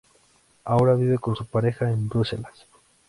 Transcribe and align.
Ahora 0.63 0.95
vive 0.95 1.19
con 1.19 1.35
su 1.35 1.45
pareja 1.45 1.91
en 1.91 2.09
Bruselas. 2.09 2.65